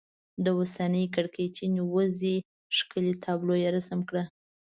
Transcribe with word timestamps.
د 0.43 0.45
اوسنۍ 0.57 1.05
کړکېچنې 1.15 1.81
وضعې 1.93 2.35
ښکلې 2.77 3.13
تابلو 3.23 3.53
یې 3.63 3.69
رسم 3.77 3.99
کړه. 4.09 4.23